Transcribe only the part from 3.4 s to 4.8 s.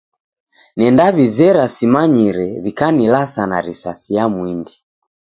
na risasi ya mwindi.